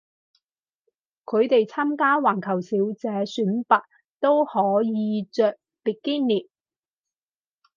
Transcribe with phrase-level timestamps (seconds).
[1.25, 3.83] 佢哋參加環球小姐選拔
[4.19, 6.49] 都可以着比基尼